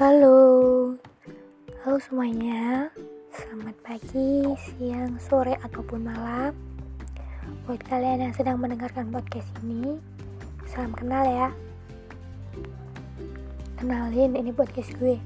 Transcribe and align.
Halo, 0.00 0.96
halo 1.84 2.00
semuanya. 2.00 2.88
Selamat 3.28 3.76
pagi, 3.84 4.40
siang, 4.56 5.20
sore, 5.20 5.52
ataupun 5.60 6.08
malam. 6.08 6.56
Buat 7.68 7.84
kalian 7.84 8.24
yang 8.24 8.32
sedang 8.32 8.56
mendengarkan 8.56 9.12
podcast 9.12 9.52
ini, 9.60 10.00
salam 10.64 10.96
kenal 10.96 11.28
ya. 11.28 11.52
Kenalin, 13.76 14.32
ini 14.32 14.48
podcast 14.48 14.96
gue, 14.96 15.20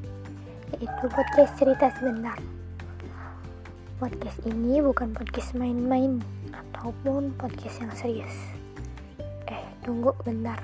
yaitu 0.74 1.05
podcast 1.14 1.55
cerita 1.62 1.87
sebentar. 2.02 2.34
Podcast 4.02 4.42
ini 4.51 4.83
bukan 4.83 5.14
podcast 5.14 5.55
main-main 5.55 6.19
ataupun 6.51 7.38
podcast 7.38 7.87
yang 7.87 7.95
serius. 7.95 8.34
Eh, 9.46 9.62
tunggu 9.87 10.10
bentar. 10.27 10.59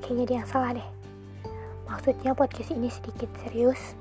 Kayaknya 0.00 0.24
dia 0.24 0.36
yang 0.40 0.48
salah 0.48 0.72
deh. 0.72 1.01
Maksudnya 1.92 2.32
podcast 2.32 2.72
ini 2.72 2.88
sedikit 2.88 3.28
serius, 3.44 3.92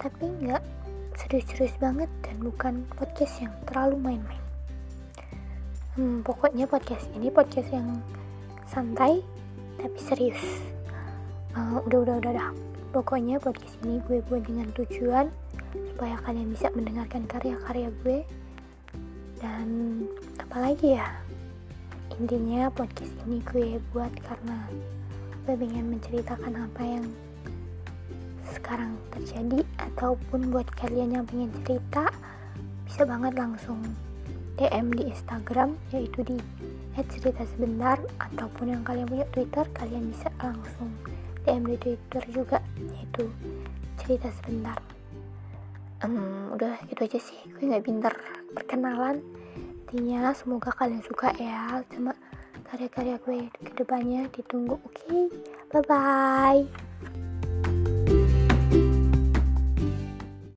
tapi 0.00 0.32
nggak 0.32 0.64
serius-serius 1.12 1.76
banget 1.76 2.08
dan 2.24 2.40
bukan 2.40 2.88
podcast 2.96 3.44
yang 3.44 3.52
terlalu 3.68 4.00
main-main. 4.00 4.44
Hmm, 5.92 6.24
pokoknya 6.24 6.64
podcast 6.64 7.04
ini 7.12 7.28
podcast 7.28 7.68
yang 7.68 8.00
santai 8.64 9.20
tapi 9.76 9.98
serius. 10.00 10.40
Uh, 11.52 11.84
udah, 11.84 12.00
udah, 12.08 12.16
udah, 12.16 12.30
udah. 12.32 12.48
Pokoknya 12.96 13.36
podcast 13.36 13.76
ini 13.84 14.00
gue 14.08 14.24
buat 14.24 14.48
dengan 14.48 14.72
tujuan 14.72 15.28
supaya 15.92 16.16
kalian 16.24 16.48
bisa 16.48 16.72
mendengarkan 16.72 17.28
karya-karya 17.28 17.92
gue 18.00 18.24
dan 19.36 19.68
apalagi 20.40 20.96
ya 20.96 21.12
intinya 22.16 22.72
podcast 22.72 23.12
ini 23.28 23.44
gue 23.44 23.76
buat 23.92 24.10
karena 24.24 24.64
gue 25.48 25.56
pengen 25.56 25.96
menceritakan 25.96 26.68
apa 26.68 26.82
yang 26.84 27.08
sekarang 28.52 29.00
terjadi 29.16 29.64
ataupun 29.80 30.52
buat 30.52 30.68
kalian 30.76 31.16
yang 31.16 31.24
pengen 31.24 31.48
cerita 31.64 32.12
bisa 32.84 33.08
banget 33.08 33.32
langsung 33.32 33.80
DM 34.60 34.92
di 34.92 35.08
Instagram 35.08 35.72
yaitu 35.88 36.20
di 36.20 36.36
cerita 37.16 37.48
sebentar 37.48 37.96
ataupun 38.20 38.76
yang 38.76 38.84
kalian 38.84 39.08
punya 39.08 39.24
Twitter 39.32 39.64
kalian 39.72 40.12
bisa 40.12 40.28
langsung 40.36 40.92
DM 41.48 41.64
di 41.64 41.76
Twitter 41.80 42.22
juga 42.28 42.60
yaitu 42.92 43.32
cerita 44.04 44.28
sebentar 44.44 44.76
um, 46.04 46.52
udah 46.52 46.76
gitu 46.92 47.08
aja 47.08 47.16
sih 47.24 47.40
gue 47.56 47.64
nggak 47.64 47.88
pinter 47.88 48.12
perkenalan. 48.52 49.24
Intinya 49.88 50.36
semoga 50.36 50.76
kalian 50.76 51.00
suka 51.00 51.32
ya 51.40 51.80
sama 51.88 52.12
karya-karya 52.68 53.16
gue 53.24 53.48
ke 53.48 53.72
depannya 53.72 54.28
ditunggu 54.32 54.76
oke 54.76 54.92
okay? 54.92 55.24
bye 55.72 55.82
bye 55.88 57.27